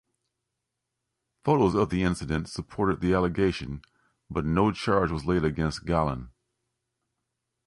Photos 1.45 1.75
of 1.75 1.91
the 1.91 2.01
incident 2.01 2.49
supported 2.49 3.01
the 3.01 3.13
allegation, 3.13 3.83
but 4.31 4.43
no 4.45 4.71
charge 4.71 5.11
was 5.11 5.25
laid 5.27 5.43
against 5.43 5.85
Gallen. 5.85 6.31